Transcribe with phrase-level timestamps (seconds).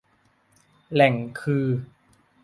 [0.93, 1.65] แหล่งคือ